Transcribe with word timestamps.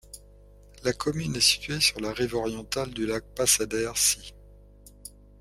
La 0.81 0.93
commune 0.93 1.35
est 1.35 1.39
située 1.41 1.79
sur 1.79 1.99
la 1.99 2.11
rive 2.11 2.33
orientale 2.33 2.89
du 2.89 3.05
lac 3.05 3.23
Passader 3.35 3.91
See. 3.93 4.33